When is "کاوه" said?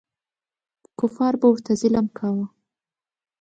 2.17-2.47